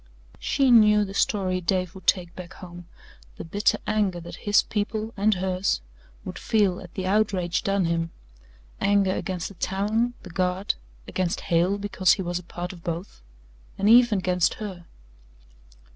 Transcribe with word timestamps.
She 0.39 0.71
knew 0.71 1.05
the 1.05 1.13
story 1.13 1.61
Dave 1.61 1.93
would 1.93 2.07
take 2.07 2.35
back 2.35 2.53
home 2.53 2.87
the 3.37 3.43
bitter 3.45 3.77
anger 3.85 4.19
that 4.19 4.37
his 4.47 4.63
people 4.63 5.13
and 5.15 5.35
hers 5.35 5.79
would 6.25 6.39
feel 6.39 6.79
at 6.81 6.95
the 6.95 7.05
outrage 7.05 7.61
done 7.61 7.85
him 7.85 8.09
anger 8.79 9.11
against 9.13 9.49
the 9.49 9.53
town, 9.53 10.15
the 10.23 10.31
Guard, 10.31 10.73
against 11.07 11.41
Hale 11.41 11.77
because 11.77 12.13
he 12.13 12.23
was 12.23 12.39
a 12.39 12.43
part 12.43 12.73
of 12.73 12.83
both 12.83 13.21
and 13.77 13.87
even 13.87 14.17
against 14.17 14.55
her. 14.55 14.87